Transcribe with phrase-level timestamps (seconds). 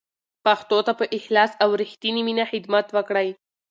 [0.45, 3.27] پښتو ته په اخلاص او رښتینې مینه خدمت وکړئ.